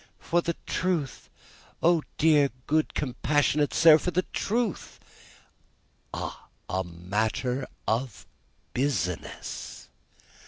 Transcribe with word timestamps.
"For 0.17 0.41
the 0.41 0.55
truth. 0.65 1.29
O 1.83 2.01
dear, 2.17 2.49
good, 2.65 2.95
compassionate 2.95 3.71
sir, 3.71 3.99
for 3.99 4.09
the 4.09 4.23
truth!" 4.33 4.99
"A 6.11 6.31
a 6.67 6.83
matter 6.83 7.67
of 7.87 8.25
business. 8.73 9.89